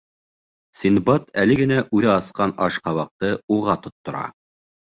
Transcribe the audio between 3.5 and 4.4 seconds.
уға тоттора.